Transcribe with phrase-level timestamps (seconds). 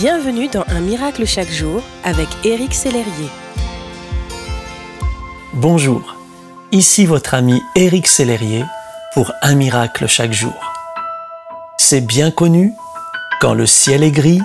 [0.00, 3.28] Bienvenue dans Un miracle chaque jour avec Éric Sellerier.
[5.52, 6.16] Bonjour,
[6.72, 8.64] ici votre ami Éric Sellerier
[9.12, 10.54] pour Un miracle chaque jour.
[11.76, 12.72] C'est bien connu,
[13.42, 14.40] quand le ciel est gris,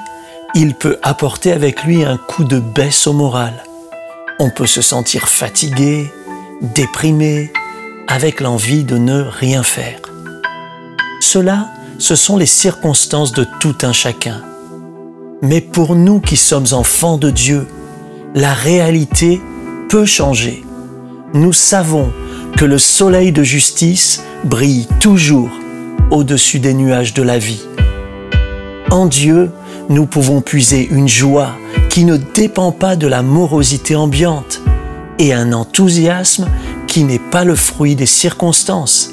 [0.55, 3.53] il peut apporter avec lui un coup de baisse au moral.
[4.39, 6.11] On peut se sentir fatigué,
[6.75, 7.53] déprimé,
[8.09, 9.99] avec l'envie de ne rien faire.
[11.21, 14.41] Cela, ce sont les circonstances de tout un chacun.
[15.41, 17.67] Mais pour nous qui sommes enfants de Dieu,
[18.33, 19.41] la réalité
[19.89, 20.63] peut changer.
[21.33, 22.09] Nous savons
[22.57, 25.49] que le soleil de justice brille toujours
[26.11, 27.63] au-dessus des nuages de la vie.
[28.91, 29.51] En Dieu,
[29.89, 31.51] nous pouvons puiser une joie
[31.89, 34.61] qui ne dépend pas de la morosité ambiante
[35.19, 36.47] et un enthousiasme
[36.87, 39.11] qui n'est pas le fruit des circonstances.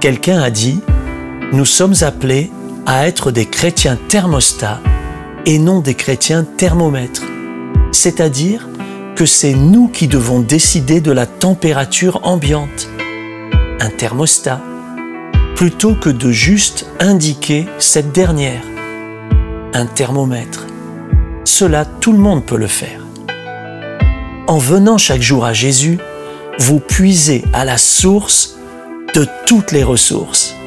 [0.00, 0.80] Quelqu'un a dit,
[1.52, 2.50] nous sommes appelés
[2.88, 4.80] à être des chrétiens thermostats
[5.44, 7.22] et non des chrétiens thermomètres.
[7.92, 8.66] C'est-à-dire
[9.14, 12.88] que c'est nous qui devons décider de la température ambiante,
[13.78, 14.62] un thermostat,
[15.54, 18.62] plutôt que de juste indiquer cette dernière,
[19.74, 20.66] un thermomètre.
[21.44, 23.04] Cela, tout le monde peut le faire.
[24.46, 25.98] En venant chaque jour à Jésus,
[26.58, 28.56] vous puisez à la source
[29.14, 30.57] de toutes les ressources.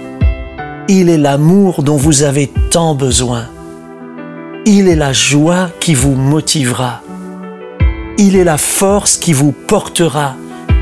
[0.94, 3.48] Il est l'amour dont vous avez tant besoin.
[4.66, 7.02] Il est la joie qui vous motivera.
[8.18, 10.36] Il est la force qui vous portera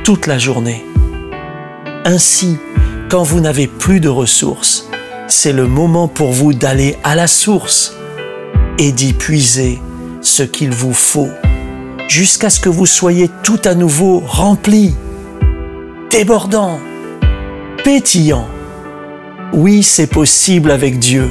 [0.03, 0.83] toute la journée.
[2.05, 2.57] Ainsi,
[3.07, 4.89] quand vous n'avez plus de ressources,
[5.27, 7.93] c'est le moment pour vous d'aller à la source
[8.79, 9.79] et d'y puiser
[10.21, 11.29] ce qu'il vous faut
[12.07, 14.95] jusqu'à ce que vous soyez tout à nouveau rempli,
[16.09, 16.79] débordant,
[17.83, 18.47] pétillant
[19.53, 21.29] oui, c'est possible avec Dieu.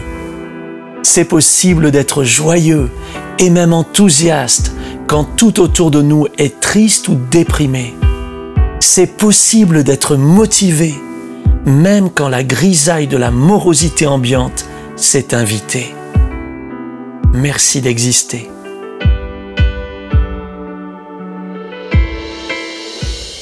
[1.02, 2.91] C'est possible d'être joyeux
[3.38, 4.72] et même enthousiaste
[5.06, 7.95] quand tout autour de nous est triste ou déprimé.
[8.80, 10.95] C'est possible d'être motivé
[11.68, 14.64] même quand la grisaille de la morosité ambiante
[14.96, 15.95] s'est invitée.
[17.35, 18.50] Merci d'exister.